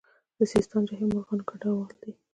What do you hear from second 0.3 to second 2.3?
د سیستان جهیل مرغان کډوال دي